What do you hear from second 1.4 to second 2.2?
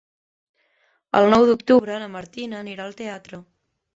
d'octubre na